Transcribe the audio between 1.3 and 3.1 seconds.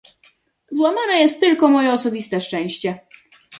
tylko moje osobiste szczęście."